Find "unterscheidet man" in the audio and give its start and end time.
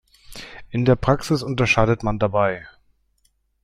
1.43-2.17